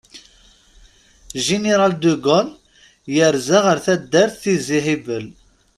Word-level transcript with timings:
Jiniral 1.45 1.93
de 2.03 2.13
Gaulle 2.25 2.59
yerza 3.15 3.59
ar 3.71 3.77
taddart 3.85 4.33
Tizi 4.41 4.79
Hibel. 4.85 5.25